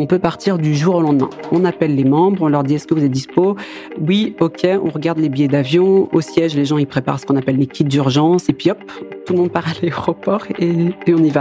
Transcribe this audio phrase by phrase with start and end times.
[0.00, 1.28] On peut partir du jour au lendemain.
[1.50, 3.56] On appelle les membres, on leur dit est-ce que vous êtes dispo?
[4.00, 6.08] Oui, ok, on regarde les billets d'avion.
[6.12, 8.78] Au siège, les gens ils préparent ce qu'on appelle les kits d'urgence et puis hop,
[9.26, 11.40] tout le monde part à l'aéroport et, on y va.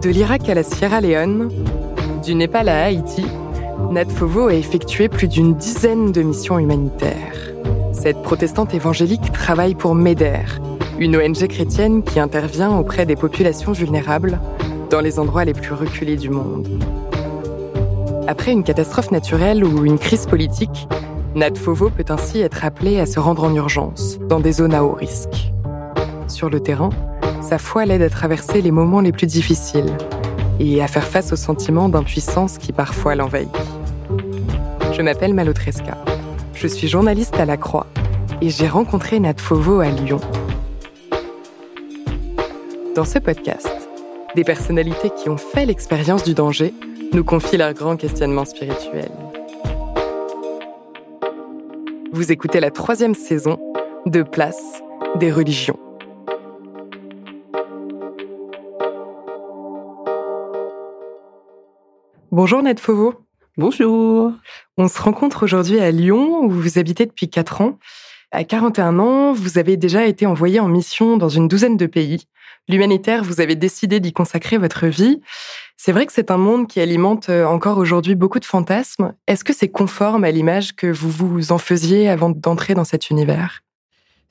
[0.00, 1.50] De l'Irak à la Sierra Leone,
[2.24, 3.26] du Népal à Haïti,
[3.90, 7.52] Nat Fovo a effectué plus d'une dizaine de missions humanitaires.
[7.92, 10.46] Cette protestante évangélique travaille pour MEDER,
[11.00, 14.38] une ONG chrétienne qui intervient auprès des populations vulnérables
[14.90, 16.68] dans les endroits les plus reculés du monde.
[18.28, 20.86] Après une catastrophe naturelle ou une crise politique,
[21.34, 24.84] Nat Fovo peut ainsi être appelé à se rendre en urgence dans des zones à
[24.84, 25.52] haut risque.
[26.28, 26.90] Sur le terrain,
[27.40, 29.96] sa foi l'aide à traverser les moments les plus difficiles
[30.58, 33.48] et à faire face au sentiment d'impuissance qui parfois l'envahit.
[34.92, 35.96] Je m'appelle Malotresca.
[36.52, 37.86] Je suis journaliste à La Croix
[38.42, 40.20] et j'ai rencontré Nat Fovo à Lyon
[42.94, 43.68] dans ce podcast,
[44.34, 46.74] des personnalités qui ont fait l'expérience du danger
[47.12, 49.12] nous confient leurs grands questionnements spirituels.
[52.12, 53.58] Vous écoutez la troisième saison
[54.06, 54.82] de Place
[55.16, 55.78] des religions.
[62.32, 63.14] Bonjour Ned Fauveau.
[63.56, 64.32] Bonjour.
[64.76, 67.78] On se rencontre aujourd'hui à Lyon où vous habitez depuis 4 ans.
[68.32, 72.26] À 41 ans, vous avez déjà été envoyé en mission dans une douzaine de pays
[72.70, 75.20] l'humanitaire, vous avez décidé d'y consacrer votre vie.
[75.76, 79.14] C'est vrai que c'est un monde qui alimente euh, encore aujourd'hui beaucoup de fantasmes.
[79.26, 83.10] Est-ce que c'est conforme à l'image que vous vous en faisiez avant d'entrer dans cet
[83.10, 83.62] univers?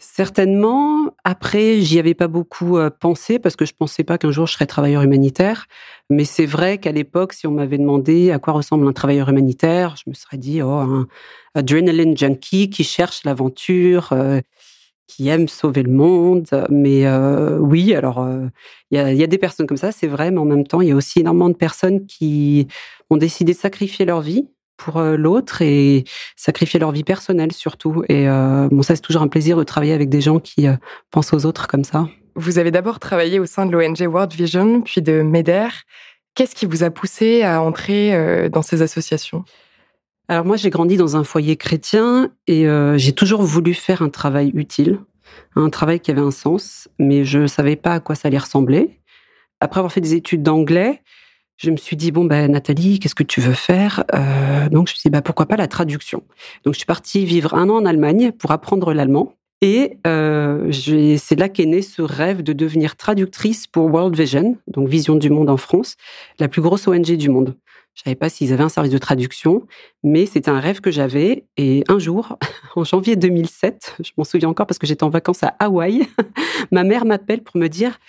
[0.02, 1.14] Certainement.
[1.26, 4.54] Après, j'y avais pas beaucoup euh, pensé parce que je pensais pas qu'un jour je
[4.54, 5.66] serais travailleur humanitaire.
[6.10, 9.96] Mais c'est vrai qu'à l'époque, si on m'avait demandé à quoi ressemble un travailleur humanitaire,
[9.98, 11.08] je me serais dit, oh, un
[11.54, 14.40] adrenaline junkie qui cherche l'aventure, euh,
[15.08, 16.48] qui aiment sauver le monde.
[16.70, 18.48] Mais euh, oui, alors euh,
[18.92, 20.90] il y, y, a, des personnes comme ça, c'est vrai, mais en même temps, il
[20.90, 22.68] y a aussi énormément de personnes qui
[23.10, 24.48] ont décidé de sacrifier leur vie
[24.80, 28.04] pour euh, l'autre et sacrifier leur vie personnelle surtout.
[28.10, 30.66] Et bon, ça, c'est toujours un plaisir de travailler avec des gens qui
[31.12, 32.08] pensent aux autres comme ça.
[32.36, 35.68] Vous avez d'abord travaillé au sein de l'ONG World Vision, puis de MEDER.
[36.34, 39.44] Qu'est-ce qui vous a poussé à entrer dans ces associations?
[40.30, 44.10] Alors moi, j'ai grandi dans un foyer chrétien et euh, j'ai toujours voulu faire un
[44.10, 45.00] travail utile,
[45.56, 48.38] un travail qui avait un sens, mais je ne savais pas à quoi ça allait
[48.38, 49.00] ressembler.
[49.60, 51.02] Après avoir fait des études d'anglais,
[51.60, 54.06] je me suis dit bon ben Nathalie, qu'est-ce que tu veux faire?
[54.16, 56.24] Euh, Donc je me suis dit bah pourquoi pas la traduction?
[56.64, 59.34] Donc je suis partie vivre un an en Allemagne pour apprendre l'allemand.
[59.62, 64.88] Et euh, c'est là qu'est né ce rêve de devenir traductrice pour World Vision, donc
[64.88, 65.98] Vision du Monde en France,
[66.40, 67.58] la plus grosse ONG du monde.
[67.94, 69.68] Je savais pas s'ils avaient un service de traduction,
[70.04, 71.44] mais c'était un rêve que j'avais.
[71.58, 72.38] Et un jour,
[72.78, 76.08] en janvier 2007, je m'en souviens encore parce que j'étais en vacances à Hawaï,
[76.72, 78.00] ma mère m'appelle pour me dire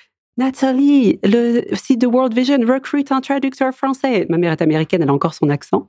[0.41, 4.25] Nathalie, le site de World Vision recrute un traducteur français.
[4.31, 5.87] Ma mère est américaine, elle a encore son accent.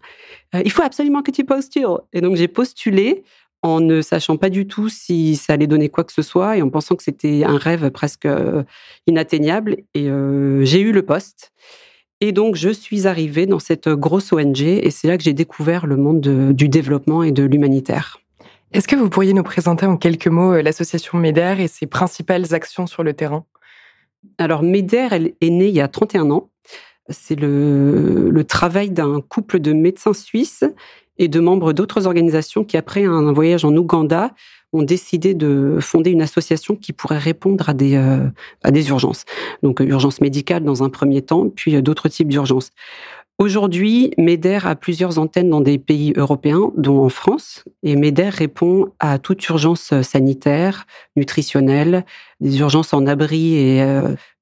[0.54, 1.86] Euh, il faut absolument que tu postules.
[2.12, 3.24] Et donc j'ai postulé
[3.62, 6.62] en ne sachant pas du tout si ça allait donner quoi que ce soit et
[6.62, 8.64] en pensant que c'était un rêve presque euh,
[9.08, 9.78] inatteignable.
[9.94, 11.54] Et euh, j'ai eu le poste.
[12.20, 15.88] Et donc, je suis arrivée dans cette grosse ONG et c'est là que j'ai découvert
[15.88, 18.20] le monde du développement et de l'humanitaire.
[18.74, 22.86] Est-ce que vous pourriez nous présenter en quelques mots l'association MEDER et ses principales actions
[22.86, 23.46] sur le terrain?
[24.38, 26.50] Alors, MEDER, elle est née il y a 31 ans.
[27.10, 30.64] C'est le, le travail d'un couple de médecins suisses
[31.18, 34.34] et de membres d'autres organisations qui, après un voyage en Ouganda,
[34.74, 38.28] ont décidé de fonder une association qui pourrait répondre à des, euh,
[38.64, 39.26] à des urgences.
[39.64, 42.72] Donc, euh, urgences médicales dans un premier temps, puis euh, d'autres types d'urgences.
[43.42, 48.90] Aujourd'hui, MEDER a plusieurs antennes dans des pays européens, dont en France, et MEDER répond
[49.00, 50.86] à toute urgence sanitaire,
[51.16, 52.06] nutritionnelle,
[52.40, 53.82] des urgences en abri et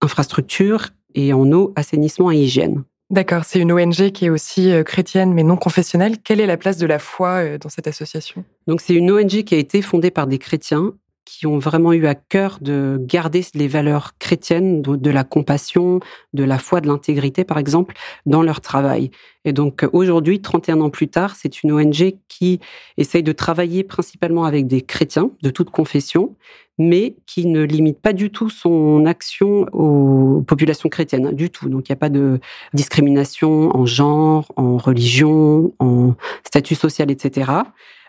[0.01, 2.83] infrastructures, et en eau, assainissement et hygiène.
[3.09, 6.17] D'accord, c'est une ONG qui est aussi euh, chrétienne mais non confessionnelle.
[6.19, 8.43] Quelle est la place de la foi euh, dans cette association?
[8.67, 10.93] Donc c'est une ONG qui a été fondée par des chrétiens
[11.29, 15.99] qui ont vraiment eu à cœur de garder les valeurs chrétiennes, de, la compassion,
[16.33, 17.95] de la foi, de l'intégrité, par exemple,
[18.25, 19.11] dans leur travail.
[19.45, 22.59] Et donc aujourd'hui, 31 ans plus tard, c'est une ONG qui
[22.97, 26.35] essaye de travailler principalement avec des chrétiens de toute confession,
[26.79, 31.69] mais qui ne limite pas du tout son action aux populations chrétiennes, hein, du tout.
[31.69, 32.39] Donc il n'y a pas de
[32.73, 37.51] discrimination en genre, en religion, en statut social, etc.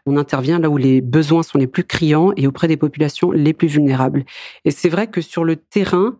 [0.06, 3.52] On intervient là où les besoins sont les plus criants et auprès des populations les
[3.52, 4.24] plus vulnérables.
[4.64, 6.16] Et c'est vrai que sur le terrain,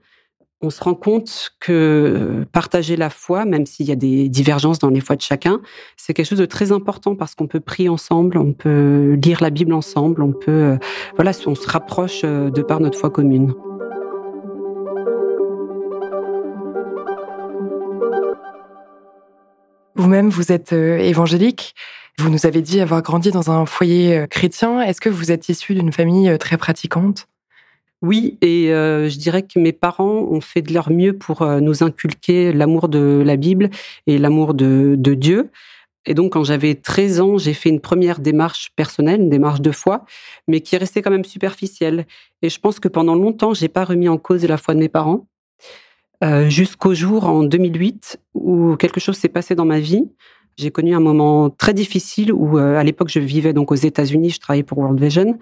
[0.63, 4.79] on se rend compte que euh, partager la foi, même s'il y a des divergences
[4.79, 5.61] dans les foi de chacun,
[5.97, 9.51] c'est quelque chose de très important parce qu'on peut prier ensemble, on peut lire la
[9.51, 10.77] Bible ensemble, on peut, euh,
[11.15, 13.55] voilà, on se rapproche euh, de par notre foi commune.
[19.95, 21.75] Vous-même, vous êtes évangélique.
[22.21, 24.83] Vous nous avez dit avoir grandi dans un foyer chrétien.
[24.83, 27.27] Est-ce que vous êtes issu d'une famille très pratiquante?
[28.03, 31.61] Oui, et euh, je dirais que mes parents ont fait de leur mieux pour euh,
[31.61, 33.71] nous inculquer l'amour de la Bible
[34.07, 35.51] et l'amour de, Dieu.
[36.05, 39.71] Et donc, quand j'avais 13 ans, j'ai fait une première démarche personnelle, une démarche de
[39.71, 40.05] foi,
[40.47, 42.07] mais qui est restée quand même superficielle.
[42.43, 44.91] Et je pense que pendant longtemps, j'ai pas remis en cause la foi de mes
[44.91, 45.27] parents,
[46.23, 50.05] euh, jusqu'au jour en 2008 où quelque chose s'est passé dans ma vie.
[50.57, 54.41] J'ai connu un moment très difficile où, à l'époque, je vivais donc aux États-Unis, je
[54.41, 55.39] travaillais pour World Vision.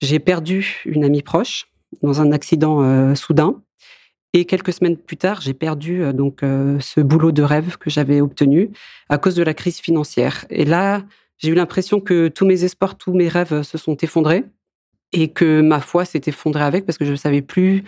[0.00, 1.66] J'ai perdu une amie proche
[2.02, 3.60] dans un accident euh, soudain.
[4.34, 7.90] Et quelques semaines plus tard, j'ai perdu euh, donc euh, ce boulot de rêve que
[7.90, 8.70] j'avais obtenu
[9.08, 10.44] à cause de la crise financière.
[10.50, 11.04] Et là,
[11.38, 14.44] j'ai eu l'impression que tous mes espoirs, tous mes rêves se sont effondrés
[15.12, 17.84] et que ma foi s'est effondrée avec parce que je ne savais plus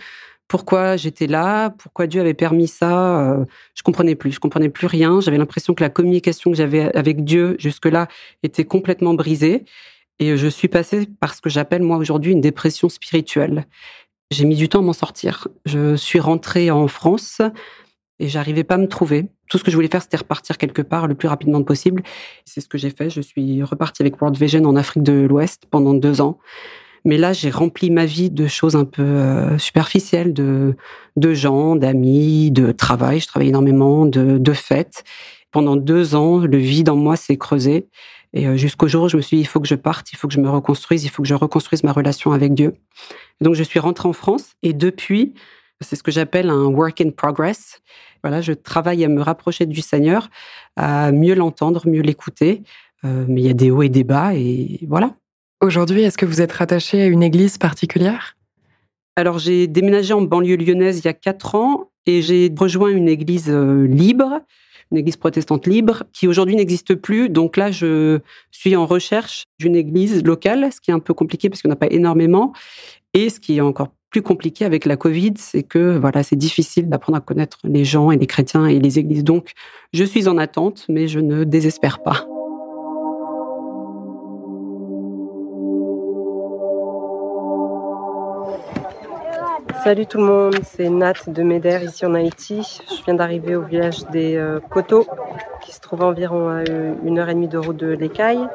[0.51, 3.37] pourquoi j'étais là, pourquoi Dieu avait permis ça.
[3.73, 5.21] je comprenais plus, je comprenais plus rien.
[5.21, 8.09] J'avais l'impression que la communication que j'avais avec Dieu jusque-là
[8.43, 9.63] était complètement brisée.
[10.19, 13.65] Et je suis passée par ce que j'appelle moi aujourd'hui une dépression spirituelle.
[14.29, 15.47] J'ai mis du temps à m'en sortir.
[15.63, 17.39] Je suis rentrée en France
[18.19, 19.29] et j'arrivais pas à me trouver.
[19.49, 22.03] Tout ce que je voulais faire, c'était repartir quelque part le plus rapidement possible.
[22.43, 23.09] C'est ce que j'ai fait.
[23.09, 26.39] Je suis repartie avec World Vision en Afrique de l'Ouest pendant deux ans.
[27.05, 30.75] Mais là, j'ai rempli ma vie de choses un peu euh, superficielles, de,
[31.15, 33.19] de gens, d'amis, de travail.
[33.19, 35.03] Je travaille énormément, de, de fêtes.
[35.51, 37.87] Pendant deux ans, le vide en moi s'est creusé.
[38.33, 40.15] Et euh, jusqu'au jour où je me suis dit, il faut que je parte, il
[40.15, 42.75] faut que je me reconstruise, il faut que je reconstruise ma relation avec Dieu.
[43.41, 45.33] Donc je suis rentrée en France et depuis,
[45.81, 47.81] c'est ce que j'appelle un work in progress.
[48.23, 50.29] Voilà, je travaille à me rapprocher du Seigneur,
[50.77, 52.63] à mieux l'entendre, mieux l'écouter.
[53.03, 55.15] Euh, mais il y a des hauts et des bas et voilà.
[55.61, 58.35] Aujourd'hui, est-ce que vous êtes rattaché à une église particulière?
[59.15, 63.07] Alors j'ai déménagé en banlieue lyonnaise il y a quatre ans et j'ai rejoint une
[63.07, 64.41] église euh, libre
[64.91, 67.29] une église protestante libre qui aujourd'hui n'existe plus.
[67.29, 68.19] Donc là, je
[68.51, 71.75] suis en recherche d'une église locale, ce qui est un peu compliqué parce qu'on n'a
[71.75, 72.53] pas énormément.
[73.13, 76.89] Et ce qui est encore plus compliqué avec la Covid, c'est que voilà, c'est difficile
[76.89, 79.23] d'apprendre à connaître les gens et les chrétiens et les églises.
[79.23, 79.51] Donc,
[79.93, 82.27] je suis en attente, mais je ne désespère pas.
[89.83, 92.81] Salut tout le monde, c'est Nat de Meder ici en Haïti.
[92.87, 95.07] Je viens d'arriver au village des euh, Coteaux
[95.61, 96.63] qui se trouve environ à
[97.03, 98.45] une heure et demie de route de l'Écaille.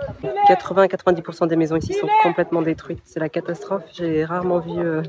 [0.49, 3.03] 80-90% des maisons ici sont complètement détruites.
[3.05, 3.83] C'est la catastrophe.
[3.93, 5.03] J'ai rarement vu euh,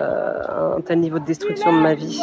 [0.00, 2.20] euh, un tel niveau de destruction de ma vie.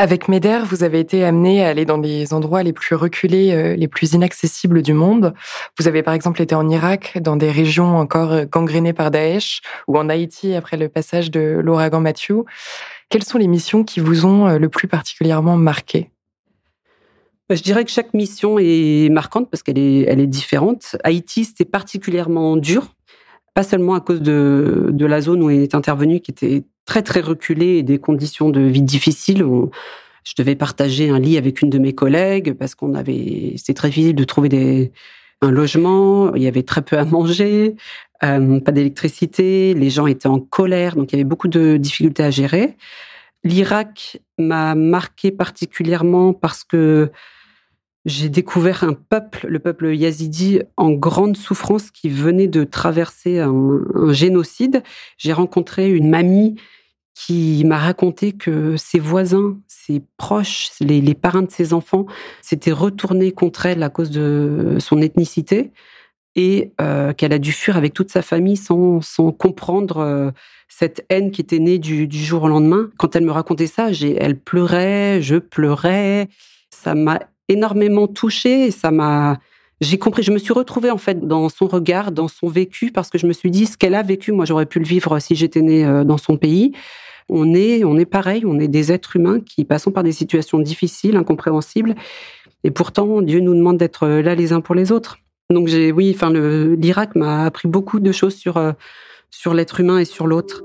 [0.00, 3.76] Avec MEDER, vous avez été amené à aller dans les endroits les plus reculés, euh,
[3.76, 5.34] les plus inaccessibles du monde.
[5.78, 9.98] Vous avez par exemple été en Irak, dans des régions encore gangrénées par Daesh, ou
[9.98, 12.46] en Haïti après le passage de l'ouragan Matthew.
[13.10, 16.10] Quelles sont les missions qui vous ont euh, le plus particulièrement marqué?
[17.50, 20.96] Bah, je dirais que chaque mission est marquante parce qu'elle est, elle est différente.
[21.04, 22.94] Haïti, c'était particulièrement dur,
[23.52, 27.02] pas seulement à cause de, de la zone où il est intervenu, qui était très
[27.02, 29.44] très reculé et des conditions de vie difficiles.
[30.24, 33.90] je devais partager un lit avec une de mes collègues parce qu'on avait, c'était très
[33.90, 34.90] difficile de trouver
[35.40, 36.34] un logement.
[36.34, 37.76] Il y avait très peu à manger,
[38.24, 39.72] euh, pas d'électricité.
[39.74, 42.76] Les gens étaient en colère, donc il y avait beaucoup de difficultés à gérer.
[43.44, 47.12] L'Irak m'a marqué particulièrement parce que
[48.04, 53.80] j'ai découvert un peuple, le peuple yazidi, en grande souffrance qui venait de traverser un
[54.10, 54.82] génocide.
[55.18, 56.56] J'ai rencontré une mamie
[57.26, 62.06] qui m'a raconté que ses voisins, ses proches, les, parents de ses enfants
[62.40, 65.70] s'étaient retournés contre elle à cause de son ethnicité
[66.34, 69.02] et euh, qu'elle a dû fuir avec toute sa famille sans,
[69.38, 70.30] comprendre euh,
[70.68, 72.88] cette haine qui était née du, jour au lendemain.
[72.96, 76.28] Quand elle me racontait ça, elle pleurait, je pleurais.
[76.70, 79.38] Ça m'a énormément touchée ça m'a
[79.82, 83.08] j'ai compris, je me suis retrouvée en fait dans son regard, dans son vécu, parce
[83.08, 85.34] que je me suis dit ce qu'elle a vécu, moi j'aurais pu le vivre si
[85.34, 86.72] j'étais née euh, dans son pays.
[87.30, 90.58] On est, on est pareil, on est des êtres humains qui passons par des situations
[90.58, 91.94] difficiles, incompréhensibles,
[92.64, 95.18] et pourtant Dieu nous demande d'être là les uns pour les autres.
[95.48, 98.72] Donc j'ai, oui, enfin l'Irak m'a appris beaucoup de choses sur euh,
[99.30, 100.62] sur l'être humain et sur l'autre.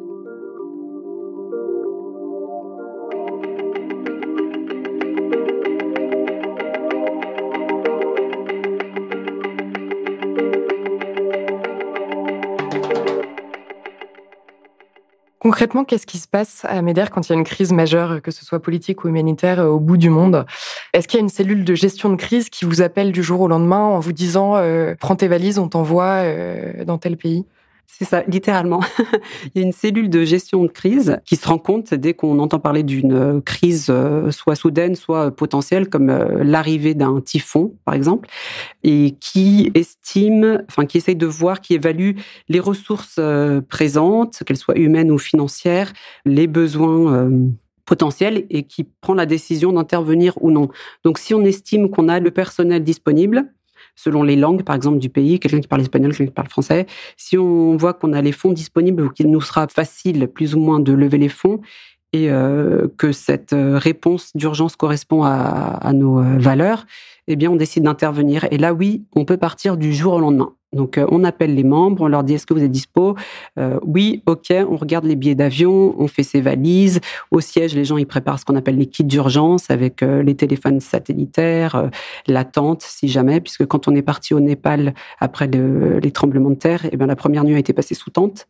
[15.55, 18.29] Concrètement, qu'est-ce qui se passe à Médère quand il y a une crise majeure, que
[18.29, 20.45] ce soit politique ou humanitaire, au bout du monde?
[20.91, 23.39] Est-ce qu'il y a une cellule de gestion de crise qui vous appelle du jour
[23.39, 27.45] au lendemain en vous disant euh, prends tes valises, on t'envoie euh, dans tel pays
[27.87, 28.81] c'est ça, littéralement.
[29.55, 32.39] Il y a une cellule de gestion de crise qui se rend compte dès qu'on
[32.39, 37.73] entend parler d'une euh, crise euh, soit soudaine, soit potentielle, comme euh, l'arrivée d'un typhon,
[37.85, 38.29] par exemple,
[38.83, 42.17] et qui estime, enfin, qui essaye de voir, qui évalue
[42.49, 43.19] les ressources
[43.69, 45.93] présentes, qu'elles soient humaines ou financières,
[46.25, 47.29] les besoins
[47.85, 50.69] potentiels et qui prend la décision d'intervenir ou non.
[51.03, 53.53] Donc, si on estime qu'on a le personnel disponible,
[53.95, 56.85] selon les langues, par exemple, du pays, quelqu'un qui parle espagnol, quelqu'un qui parle français.
[57.17, 60.59] Si on voit qu'on a les fonds disponibles ou qu'il nous sera facile, plus ou
[60.59, 61.61] moins, de lever les fonds,
[62.13, 66.85] et euh, que cette euh, réponse d'urgence correspond à, à nos euh, valeurs,
[67.27, 68.47] eh bien, on décide d'intervenir.
[68.51, 70.53] Et là, oui, on peut partir du jour au lendemain.
[70.75, 73.15] Donc, euh, on appelle les membres, on leur dit est-ce que vous êtes dispo?
[73.57, 74.53] Euh, Oui, ok.
[74.69, 76.99] On regarde les billets d'avion, on fait ses valises.
[77.31, 80.35] Au siège, les gens ils préparent ce qu'on appelle les kits d'urgence avec euh, les
[80.35, 81.89] téléphones satellitaires,
[82.27, 86.85] l'attente si jamais, puisque quand on est parti au Népal après les tremblements de terre,
[86.91, 88.47] eh bien la première nuit a été passée sous tente.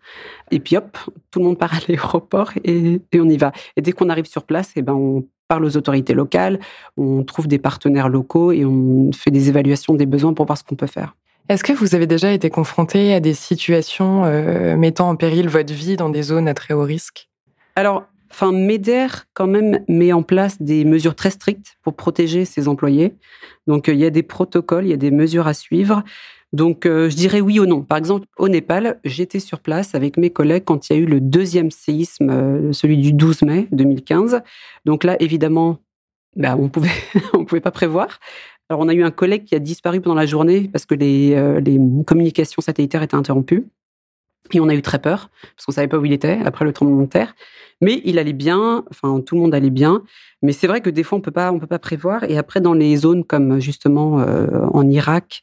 [0.52, 0.98] Et puis hop,
[1.32, 3.52] tout le monde part à l'aéroport et, et, on y va.
[3.78, 6.60] Et dès qu'on arrive sur place, eh ben on parle aux autorités locales,
[6.98, 10.64] on trouve des partenaires locaux et on fait des évaluations des besoins pour voir ce
[10.64, 11.14] qu'on peut faire.
[11.48, 15.72] Est-ce que vous avez déjà été confronté à des situations euh, mettant en péril votre
[15.72, 17.30] vie dans des zones à très haut risque?
[17.76, 22.68] Alors, enfin, MEDER quand même met en place des mesures très strictes pour protéger ses
[22.68, 23.14] employés.
[23.68, 26.04] Donc, il y a des protocoles, il y a des mesures à suivre.
[26.52, 27.84] Donc, euh, je dirais oui ou non.
[27.84, 31.06] Par exemple, au Népal, j'étais sur place avec mes collègues quand il y a eu
[31.06, 34.42] le deuxième séisme, euh, celui du 12 mai 2015.
[34.86, 35.78] Donc là, évidemment,
[36.36, 36.90] bah, on pouvait,
[37.34, 38.20] on pouvait pas prévoir.
[38.70, 41.36] Alors, on a eu un collègue qui a disparu pendant la journée parce que les,
[41.36, 43.68] euh, les communications satellitaires étaient interrompues.
[44.54, 46.74] Et on a eu très peur parce qu'on savait pas où il était après le
[46.74, 47.36] tremblement de terre.
[47.82, 50.04] Mais il allait bien, enfin tout le monde allait bien.
[50.44, 52.24] Mais c'est vrai que des fois on peut pas, on peut pas prévoir.
[52.26, 55.42] Et après dans les zones comme justement euh, en Irak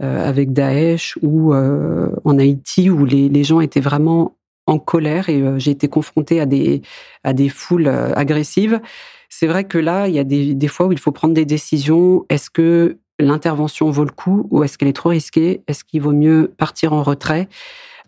[0.00, 5.72] euh, avec Daesh ou en Haïti où les, gens étaient vraiment en colère et j'ai
[5.72, 6.82] été confrontée à des
[7.24, 8.80] à des foules agressives.
[9.28, 12.24] C'est vrai que là, il y a des, fois où il faut prendre des décisions.
[12.28, 15.62] Est-ce que l'intervention vaut le coup ou est-ce qu'elle est trop risquée?
[15.66, 17.48] Est-ce qu'il vaut mieux partir en retrait?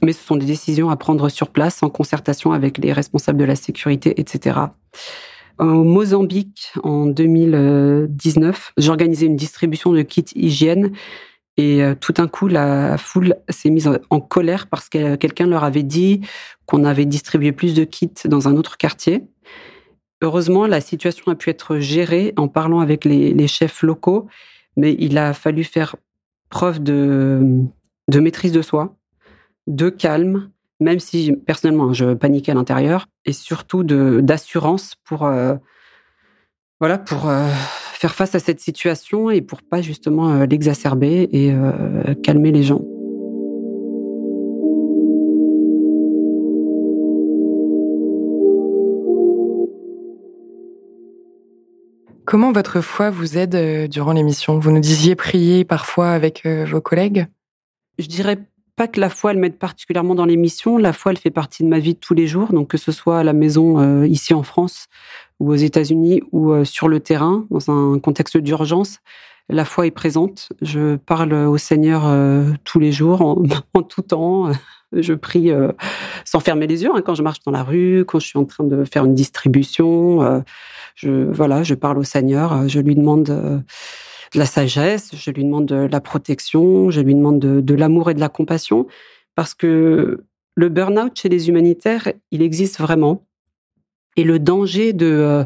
[0.03, 3.45] Mais ce sont des décisions à prendre sur place en concertation avec les responsables de
[3.45, 4.59] la sécurité, etc.
[5.59, 10.93] Au Mozambique, en 2019, j'organisais une distribution de kits hygiène
[11.59, 15.65] et euh, tout d'un coup, la foule s'est mise en colère parce que quelqu'un leur
[15.65, 16.21] avait dit
[16.67, 19.25] qu'on avait distribué plus de kits dans un autre quartier.
[20.21, 24.27] Heureusement, la situation a pu être gérée en parlant avec les, chefs locaux,
[24.77, 25.97] mais il a fallu faire
[26.51, 27.41] preuve de,
[28.13, 28.97] maîtrise de soi,
[29.69, 35.55] de calme, même si personnellement je paniquais à l'intérieur, et surtout d'assurance pour euh,
[36.81, 37.49] voilà pour euh,
[37.93, 41.55] faire face à cette situation et pour pas justement euh, l'exacerber et
[42.23, 42.83] calmer les gens.
[52.31, 54.59] Comment votre foi vous aide euh, durant l'émission?
[54.59, 57.27] Vous nous disiez prier parfois avec euh, vos collègues?
[57.99, 58.37] Je dirais
[58.77, 60.77] pas que la foi, elle m'aide particulièrement dans l'émission.
[60.77, 62.53] La foi, elle fait partie de ma vie de tous les jours.
[62.53, 64.89] Donc, que ce soit à la maison, euh, ici en France,
[65.41, 68.99] ou aux États-Unis, ou sur le terrain, dans un contexte d'urgence,
[69.49, 70.51] la foi est présente.
[70.61, 72.03] Je parle au Seigneur
[72.65, 73.23] tous les jours,
[73.75, 74.53] en, tout temps.
[74.93, 75.51] Je prie
[76.27, 78.45] sans fermer les yeux hein, quand je marche dans la rue, quand je suis en
[78.45, 80.43] train de faire une distribution
[80.99, 83.59] je voilà, je parle au Seigneur, euh, je lui demande euh,
[84.35, 88.15] de la sagesse, je lui demande de la protection, je lui demande de, l'amour et
[88.15, 88.87] de la compassion,
[89.37, 90.25] parce que
[90.57, 93.27] le burn-out chez les humanitaires, il existe vraiment,
[94.17, 95.45] et le danger de euh,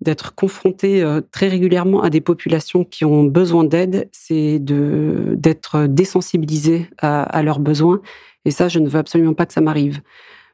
[0.00, 6.88] d'être confronté très régulièrement à des populations qui ont besoin d'aide, c'est de d'être désensibilisé
[6.96, 8.00] à, à, leurs besoins.
[8.46, 10.00] Et ça, je ne veux absolument pas que ça m'arrive.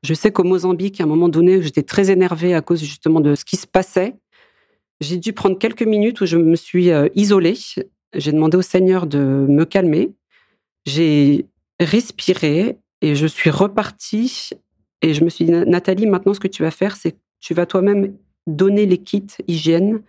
[0.02, 3.36] Je sais qu'au Mozambique, à un moment donné, j'étais très énervée à cause justement de
[3.36, 4.16] ce qui se passait.
[5.00, 7.58] J'ai dû prendre quelques minutes où je me suis euh, isolée.
[8.14, 10.14] j'ai demandé au Seigneur de me calmer.
[10.86, 11.46] J'ai
[11.80, 14.50] respiré et je suis repartie.
[15.02, 17.52] Et je me suis dit, Nathalie, maintenant, ce que tu vas faire, c'est que tu
[17.54, 20.02] vas toi-même donner les kits hygiène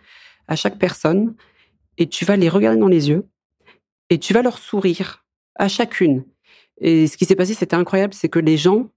[0.46, 1.34] à chaque personne
[1.98, 3.26] et tu vas les regarder dans les yeux
[4.10, 5.24] et tu vas leur sourire
[5.56, 6.24] à chacune.
[6.80, 8.88] Et ce qui s'est passé, c'était incroyable, c'est que les gens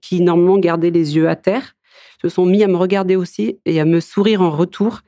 [0.00, 1.76] qui normalement gardaient les yeux à terre
[2.20, 5.00] se sont mis à me regarder aussi et à me sourire en retour.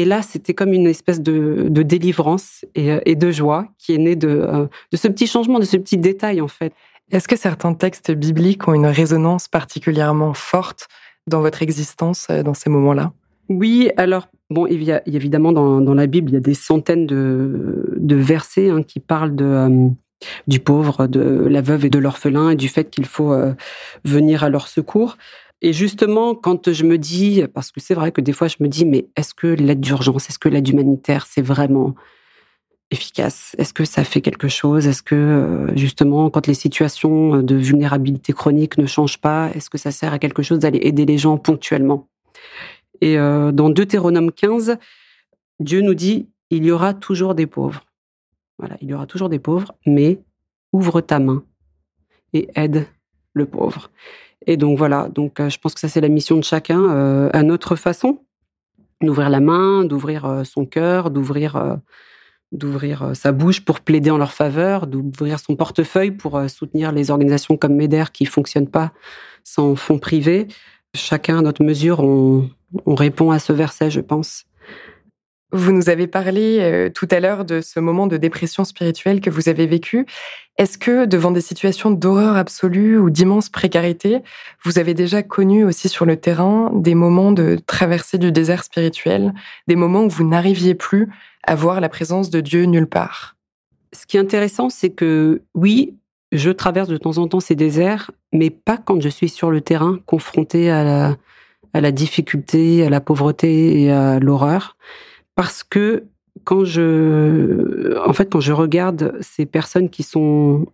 [0.00, 4.28] Et là, c'était comme une espèce de, délivrance et, de joie qui est née de,
[4.28, 6.72] euh, de ce petit changement, de ce petit détail en fait.
[7.10, 10.88] Est-ce que certains textes bibliques ont une résonance particulièrement forte
[11.26, 13.12] dans votre existence euh, dans ces moments-là?
[13.50, 17.06] Oui, alors bon, il y a, évidemment dans, la Bible, il y a des centaines
[17.06, 19.88] de, de versets hein, qui parlent de, euh,
[20.46, 23.34] du pauvre, de la veuve et de l'orphelin et du fait qu'il faut
[24.02, 25.18] venir à leur secours.
[25.62, 28.68] Et justement, quand je me dis, parce que c'est vrai que des fois je me
[28.68, 31.94] dis, mais est-ce que l'aide d'urgence, est-ce que l'aide humanitaire, c'est vraiment
[32.90, 33.54] efficace?
[33.58, 34.86] Est-ce que ça fait quelque chose?
[34.86, 39.78] Est-ce que euh, justement, quand les situations de vulnérabilité chronique ne changent pas, est-ce que
[39.78, 42.08] ça sert à quelque chose d'aller aider les gens ponctuellement?
[43.02, 44.78] Et euh, dans Deutéronome 15,
[45.60, 47.84] Dieu nous dit, il y aura toujours des pauvres.
[48.58, 50.20] Voilà, il y aura toujours des pauvres, mais
[50.72, 51.44] ouvre ta main
[52.32, 52.86] et aide
[53.34, 53.90] le pauvre.
[54.46, 57.30] Et donc voilà, donc euh, je pense que ça c'est la mission de chacun euh,
[57.32, 58.20] à notre façon,
[59.02, 61.78] d'ouvrir la main, d'ouvrir euh, son cœur, d'ouvrir
[62.52, 67.56] d'ouvrir sa bouche pour plaider en leur faveur, d'ouvrir son portefeuille pour soutenir les organisations
[67.56, 68.90] comme MEDER qui fonctionnent pas
[69.44, 70.48] sans fonds privés.
[70.92, 72.50] Chacun à notre mesure, on
[72.96, 74.46] répond à ce verset, je pense.
[75.52, 79.30] Vous nous avez parlé euh, tout à l'heure de ce moment de dépression spirituelle que
[79.30, 80.06] vous avez vécu.
[80.58, 84.20] Est-ce que devant des situations d'horreur absolue ou d'immense précarité,
[84.64, 89.34] vous avez déjà connu aussi sur le terrain des moments de traversée du désert spirituel,
[89.66, 91.08] des moments où vous n'arriviez plus
[91.44, 93.36] à voir la présence de Dieu nulle part?
[93.92, 95.96] Ce qui est intéressant, c'est que oui,
[96.30, 99.62] je traverse de temps en temps ces déserts, mais pas quand je suis sur le
[99.62, 101.16] terrain, confronté à la,
[101.74, 104.76] à la difficulté, à la pauvreté et à l'horreur
[105.40, 106.04] parce que
[106.44, 110.66] quand je, en fait, quand je regarde ces personnes qui sont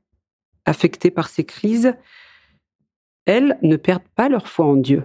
[0.64, 1.94] affectées par ces crises,
[3.26, 5.04] elles ne perdent pas leur foi en Dieu.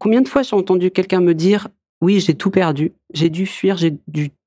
[0.00, 1.68] Combien de fois j'ai entendu quelqu'un me dire
[2.00, 3.96] oui, j'ai tout perdu, j'ai dû fuir, j'ai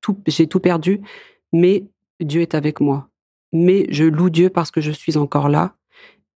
[0.02, 1.00] tout, j'ai tout perdu,
[1.50, 1.84] mais
[2.20, 3.08] Dieu est avec moi.
[3.50, 5.74] Mais je loue Dieu parce que je suis encore là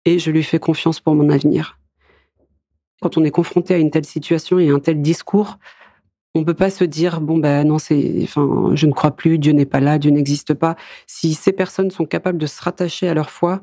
[0.04, 1.80] et je lui fais confiance pour mon avenir.
[3.00, 5.58] Quand on est confronté à une telle situation et un tel discours,
[6.34, 9.52] on peut pas se dire bon ben non c'est enfin je ne crois plus Dieu
[9.52, 10.76] n'est pas là Dieu n'existe pas.
[11.06, 13.62] Si ces personnes sont capables de se rattacher à leur foi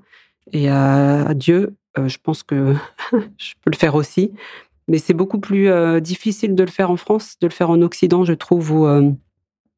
[0.51, 2.75] et à, Dieu euh, je pense que
[3.37, 4.31] je peux le faire aussi.
[4.87, 7.81] Mais c'est beaucoup plus euh, difficile de le faire en France de le faire en
[7.81, 9.11] Occident je trouve où euh,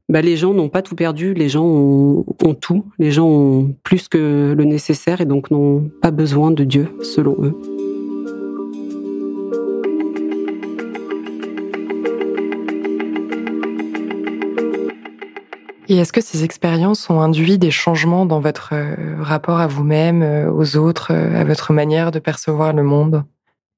[0.09, 3.75] bah, les gens n'ont pas tout perdu les gens ont, ont tout les gens ont
[3.83, 7.80] plus que le nécessaire et donc n'ont pas besoin de Dieu selon eux
[15.91, 20.23] Et est-ce que ces expériences ont induit des changements dans votre euh, rapport à vous-même,
[20.23, 23.25] euh, aux autres, euh, à votre manière de percevoir le monde?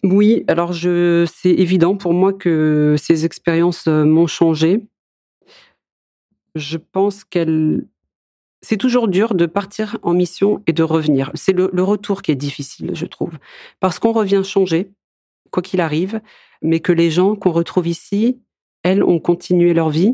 [0.04, 4.86] Oui, alors je, c'est évident pour moi que ces expériences m'ont changé.
[6.54, 7.84] Je pense qu'elles
[8.62, 11.32] c'est toujours dur de partir en mission et de revenir.
[11.34, 13.40] C'est le, retour qui est difficile, je trouve.
[13.80, 14.92] Parce qu'on revient changer,
[15.50, 16.22] quoi qu'il arrive,
[16.62, 18.40] mais que les gens qu'on retrouve ici,
[18.84, 20.14] elles ont continué leur vie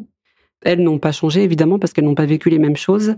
[0.61, 3.15] elles n'ont pas changé, évidemment, parce qu'elles n'ont pas vécu les mêmes choses.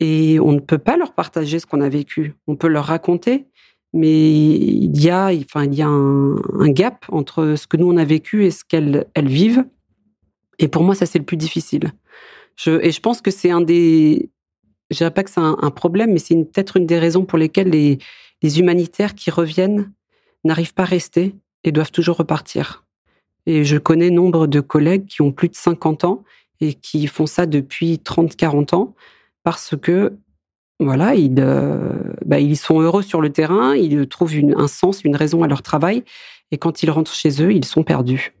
[0.00, 2.34] Et on ne peut pas leur partager ce qu'on a vécu.
[2.46, 3.46] On peut leur raconter,
[3.92, 7.96] mais il y a, enfin, il y a un, gap entre ce que nous on
[7.96, 9.64] a vécu et ce qu'elles elles vivent.
[10.58, 11.92] Et pour moi, ça c'est le plus difficile.
[12.66, 14.30] Et je pense que c'est un des,
[14.90, 17.70] je dirais pas que c'est un, problème, mais c'est peut-être une des raisons pour lesquelles
[17.70, 17.98] les,
[18.42, 19.92] les humanitaires qui reviennent
[20.44, 22.84] n'arrivent pas à rester et doivent toujours repartir.
[23.46, 26.22] Et je connais nombre de collègues qui ont plus de 50 ans
[26.62, 28.94] et qui font ça depuis 30-40 ans
[29.42, 30.16] parce que
[30.78, 31.92] voilà, ils, euh,
[32.24, 35.62] bah, ils sont heureux sur le terrain, ils trouvent un sens, une raison à leur
[35.62, 36.02] travail,
[36.50, 38.32] et quand ils rentrent chez eux, ils sont perdus.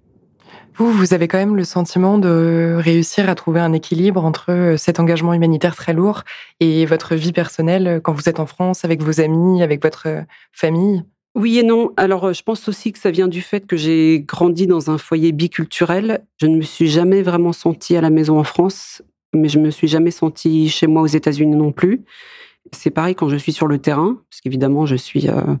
[0.76, 4.76] Vous, vous avez quand même le sentiment de réussir à trouver un équilibre entre euh,
[4.76, 6.22] cet engagement humanitaire très lourd
[6.60, 10.08] et votre vie personnelle quand vous êtes en France, avec vos amis, avec votre
[10.52, 11.04] famille?
[11.34, 11.92] Oui et non.
[11.96, 14.98] Alors, euh, je pense aussi que ça vient du fait que j'ai grandi dans un
[14.98, 16.24] foyer biculturel.
[16.38, 19.02] Je ne me suis jamais vraiment sentie à la maison en France,
[19.34, 22.04] mais je me suis jamais sentie chez moi aux États-Unis non plus.
[22.72, 25.56] C'est pareil quand je suis sur le terrain, parce qu'évidemment, je suis, euh,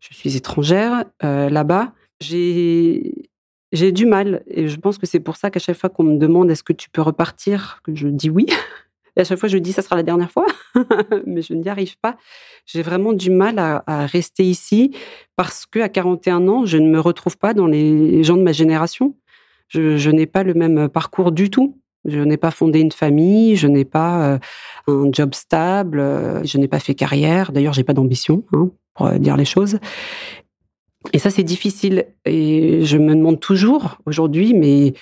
[0.00, 1.92] je suis étrangère euh, là-bas.
[2.20, 3.28] J'ai
[3.72, 6.18] J'ai du mal et je pense que c'est pour ça qu'à chaque fois qu'on me
[6.18, 8.46] demande est-ce que tu peux repartir, je dis oui.
[9.16, 10.46] Et à chaque fois, je dis ça sera la dernière fois,
[11.26, 12.16] mais je n'y arrive pas.
[12.66, 14.94] J'ai vraiment du mal à, rester ici
[15.36, 18.52] parce que à 41 ans, je ne me retrouve pas dans les gens de ma
[18.52, 19.14] génération.
[19.68, 21.78] Je, n'ai pas le même parcours du tout.
[22.04, 24.38] Je n'ai pas fondé une famille, je n'ai pas euh,
[24.88, 27.52] un job stable, euh, je n'ai pas fait carrière.
[27.52, 29.78] D'ailleurs, j'ai pas d'ambition, hein, pour dire les choses.
[31.12, 32.06] Et ça, c'est difficile.
[32.24, 34.94] Et je me demande toujours aujourd'hui, mais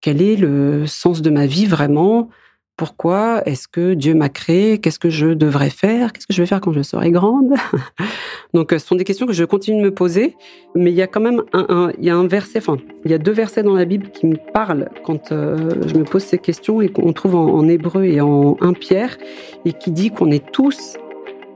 [0.00, 2.30] quel est le sens de ma vie vraiment?
[2.76, 6.12] Pourquoi est-ce que Dieu m'a créé Qu'est-ce que je devrais faire?
[6.12, 7.54] Qu'est-ce que je vais faire quand je serai grande?
[8.54, 10.36] Donc, euh, ce sont des questions que je continue de me poser,
[10.74, 13.14] mais il y a quand même un, il y a un verset, enfin, il y
[13.14, 16.38] a deux versets dans la Bible qui me parlent quand euh, je me pose ces
[16.38, 19.16] questions et qu'on trouve en, en, hébreu et en 1 Pierre,
[19.64, 20.98] et qui dit qu'on est tous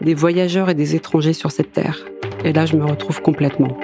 [0.01, 2.07] des voyageurs et des étrangers sur cette terre.
[2.45, 3.77] Et là, je me retrouve complètement.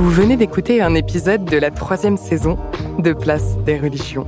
[0.00, 2.56] Vous venez d'écouter un épisode de la troisième saison
[2.98, 4.26] de Place des religions.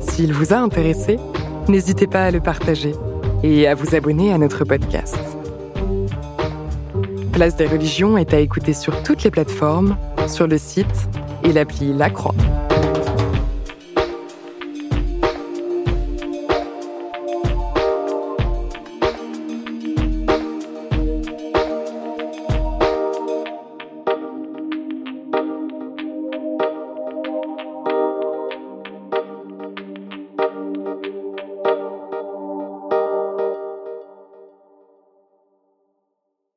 [0.00, 1.20] S'il vous a intéressé,
[1.68, 2.90] n'hésitez pas à le partager
[3.44, 5.20] et à vous abonner à notre podcast.
[7.32, 11.08] Place des religions est à écouter sur toutes les plateformes, sur le site
[11.44, 12.34] et l'appli La Croix.